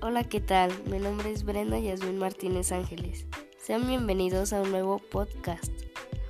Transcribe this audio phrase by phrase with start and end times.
[0.00, 0.70] Hola, ¿qué tal?
[0.84, 3.26] Mi nombre es Brenda Yasmin Martínez Ángeles.
[3.56, 5.72] Sean bienvenidos a un nuevo podcast.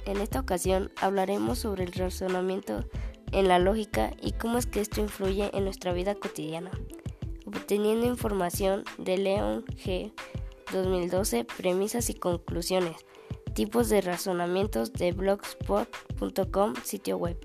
[0.06, 2.87] En esta ocasión hablaremos sobre el razonamiento
[3.30, 6.70] en la lógica y cómo es que esto influye en nuestra vida cotidiana.
[7.44, 10.14] Obteniendo información de Leon G.
[10.72, 13.04] 2012, premisas y conclusiones,
[13.53, 17.38] tipos de razonamientos de blogspot.com, sitio web.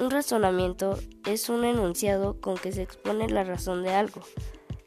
[0.00, 4.20] Un razonamiento es un enunciado con que se expone la razón de algo.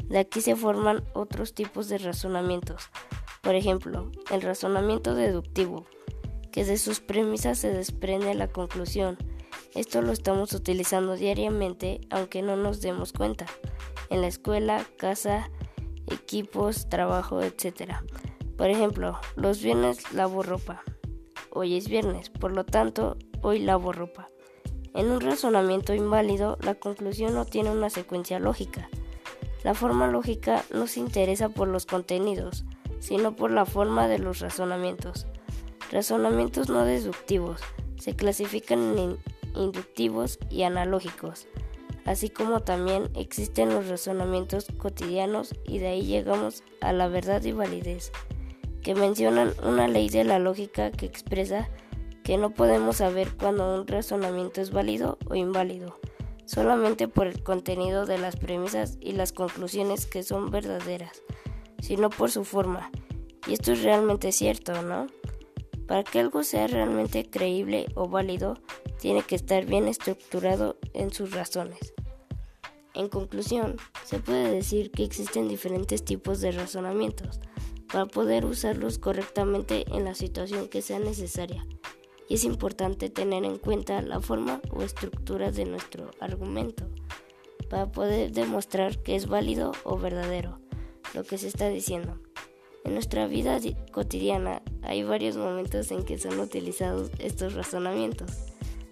[0.10, 2.90] De aquí se forman otros tipos de razonamientos.
[3.42, 5.86] Por ejemplo, el razonamiento deductivo,
[6.52, 9.18] que de sus premisas se desprende la conclusión.
[9.74, 13.46] Esto lo estamos utilizando diariamente aunque no nos demos cuenta.
[14.10, 15.52] En la escuela, casa,
[16.08, 17.96] equipos, trabajo, etc.
[18.58, 20.84] Por ejemplo, los viernes lavo ropa.
[21.52, 24.28] Hoy es viernes, por lo tanto, hoy lavo ropa.
[24.94, 28.90] En un razonamiento inválido, la conclusión no tiene una secuencia lógica.
[29.68, 32.64] La forma lógica no se interesa por los contenidos,
[33.00, 35.28] sino por la forma de los razonamientos.
[35.92, 37.60] Razonamientos no deductivos
[38.00, 39.18] se clasifican en
[39.56, 41.50] inductivos y analógicos
[42.06, 47.52] así como también existen los razonamientos cotidianos y de ahí llegamos a la verdad y
[47.52, 48.14] validez,
[48.82, 51.70] que mencionan una ley de la lógica que expresa
[52.24, 56.00] que no podemos saber cuando un razonamiento es válido o inválido,
[56.48, 61.22] solamente por el contenido de las premisas y las conclusiones que son verdaderas,
[61.80, 62.90] sino por su forma.
[63.48, 65.08] Y esto es realmente cierto, ¿no?
[65.88, 68.58] Para que algo sea realmente creíble o válido,
[69.00, 71.94] tiene que estar bien estructurado en sus razones.
[72.94, 73.76] En conclusión,
[74.06, 77.40] se puede decir que existen diferentes tipos de razonamientos
[77.92, 81.66] para poder usarlos correctamente en la situación que sea necesaria.
[82.28, 86.88] Y es importante tener en cuenta la forma o estructura de nuestro argumento
[87.70, 90.60] para poder demostrar que es válido o verdadero
[91.14, 92.20] lo que se está diciendo.
[92.84, 93.60] En nuestra vida
[93.92, 98.32] cotidiana hay varios momentos en que son utilizados estos razonamientos,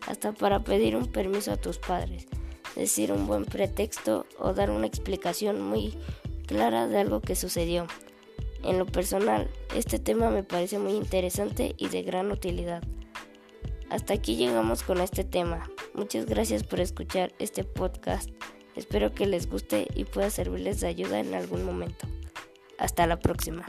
[0.08, 2.28] hasta para pedir un permiso a tus padres
[2.76, 5.94] decir un buen pretexto o dar una explicación muy
[6.46, 7.88] clara de algo que sucedió.
[8.64, 12.84] En lo personal, este tema me parece muy interesante y de gran utilidad.
[13.96, 15.70] Hasta aquí llegamos con este tema.
[15.94, 18.30] Muchas gracias por escuchar este podcast.
[18.76, 22.06] Espero que les guste y pueda servirles de ayuda en algún momento.
[22.78, 23.64] Hasta la próxima.